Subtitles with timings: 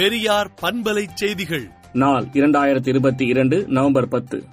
[0.00, 1.70] பெரியார் பண்பலை செய்திகள்.
[1.92, 4.44] நாள் இரண்டாயிரத்தி இருபத்தி இரண்டு நவம்பர் பத்து.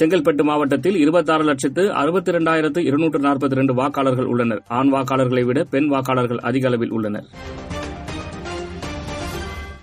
[0.00, 4.62] செங்கல்பட்டு மாவட்டத்தில் இருபத்தாறு லட்சத்து அறுபத்தி இரண்டாயிரத்து இருநூற்று நாற்பத்தி இரண்டு வாக்காளர்கள் உள்ளனர்.
[4.68, 7.24] ஆண் வாக்காளர்களை விட பெண் வாக்காளர்கள் அதிக அளவில் உள்ளனர்.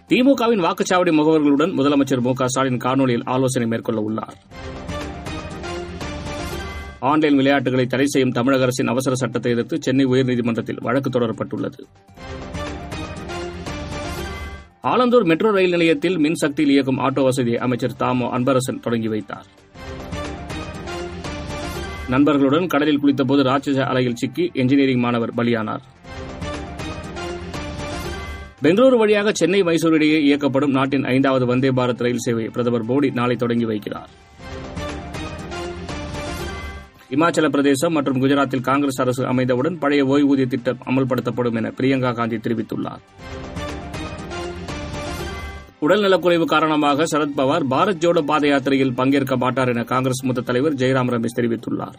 [0.09, 4.36] திமுகவின் வாக்குச்சாவடி முகவர்களுடன் முதலமைச்சர் மு க ஸ்டாலின் காணொலியில் ஆலோசனை மேற்கொள்ள உள்ளார்.
[7.00, 11.80] ஆன்லைன் விளையாட்டுகளை தடை செய்யும் தமிழக அரசின் அவசர சட்டத்தை எதிர்த்து சென்னை உயர்நீதிமன்றத்தில் வழக்கு தொடரப்பட்டுள்ளது.
[14.90, 19.48] ஆலந்தூர் மெட்ரோ ரயில் நிலையத்தில் மின்சக்தியில் இயக்கும் ஆட்டோ வசதியை அமைச்சர் தாமோ அன்பரசன் தொடங்கி வைத்தார்.
[22.09, 25.84] நண்பர்களுடன் கடலில் குளித்தபோது ராட்சச அலையில் சிக்கி என்ஜினியரிங் மாணவர் பலியானார்.
[28.63, 33.36] பெங்களூரு வழியாக சென்னை மைசூர் இடையே இயக்கப்படும் நாட்டின் ஐந்தாவது வந்தே பாரத் ரயில் சேவையை பிரதமர் மோடி நாளை
[33.36, 34.11] தொடங்கி வைக்கிறார்.
[37.09, 43.03] இமாச்சல பிரதேசம் மற்றும் குஜராத்தில் காங்கிரஸ் அரசு அமைந்தவுடன் பழைய ஓய்வூதிய திட்டம் அமல்படுத்தப்படும் என பிரியங்கா காந்தி தெரிவித்துள்ளார்.
[45.82, 51.38] உடல்நலக்குறைவு காரணமாக சரத்பவார் பாரத் ஜோடோ பாத யாத்திரையில் பங்கேற்க மாட்டார் என காங்கிரஸ் மூத்த தலைவர் ஜெயராம் ரமேஷ்
[51.38, 51.96] தெரிவித்துள்ளார்.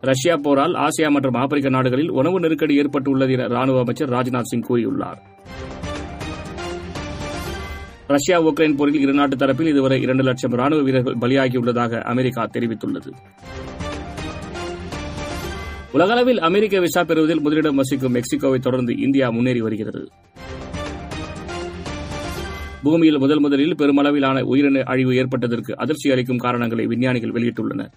[0.00, 5.18] ரஷ்யா போரால் ஆசியா மற்றும் ஆப்பிரிக்க நாடுகளில் உணவு நெருக்கடி ஏற்பட்டுள்ளது என ராணுவ அமைச்சர் ராஜ்நாத் சிங் கூறியுள்ளார்.
[8.06, 13.12] ரஷ்யா உக்ரைன் போரில் இருநாட்டு தரப்பில் இதுவரை இரண்டு லட்சம் ராணுவ வீரர்கள் பலியாகியுள்ளதாக அமெரிக்கா தெரிவித்துள்ளது.
[15.92, 20.08] உலகளவில் அமெரிக்க விசா பெறுவதில் முதலிடம் வசிக்கும் மெக்சிகோவை தொடர்ந்து இந்தியா முன்னேறி வருகிறது.
[22.86, 27.92] பூமியில் முதல் முதலில் பெருமளவிலான உயிரின அழிவு ஏற்பட்டதற்கு அதிர்ச்சி அளிக்கும் காரணங்களை விஞ்ஞானிகள் வெளியிட்டுள்ளனர்.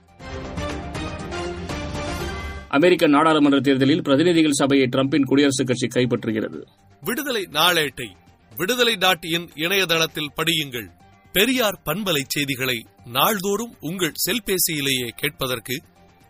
[2.67, 6.59] அமெரிக்க நாடாளுமன்ற தேர்தலில் பிரதிநிதிகள் சபையை டிரம்பின் குடியரசுக் கட்சி கைப்பற்றுகிறது.
[7.01, 8.07] விடுதலை நாளேட்டை
[8.57, 10.89] விடுதலை டாட் இன் இணையதளத்தில் படியுங்கள்.
[11.31, 15.75] பெரியார் பண்பலை செய்திகளை நாள்தோறும் உங்கள் செல்பேசியிலேயே கேட்பதற்கு